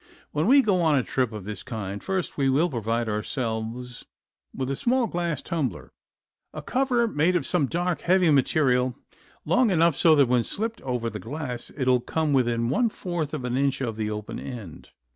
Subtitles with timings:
[0.31, 4.03] When we go on a trip of this kind first we will provide ourselves
[4.51, 5.93] with a small glass tumbler;
[6.55, 8.97] a cover, made of some dark heavy material,
[9.45, 13.31] long enough so that when slipped over the glass it will come within one fourth
[13.31, 14.89] of an inch of the open end.